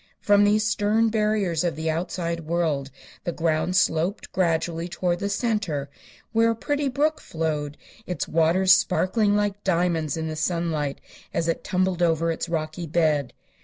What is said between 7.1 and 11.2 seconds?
flowed, its waters sparkling like diamonds in the sunlight